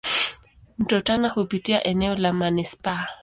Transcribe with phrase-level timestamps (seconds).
[0.77, 3.07] Mto Tana hupitia eneo la manispaa.